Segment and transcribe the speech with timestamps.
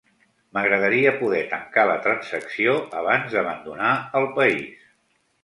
[0.57, 3.93] M'agradaria poder tancar la transacció abans d'abandonar
[4.23, 4.91] el país.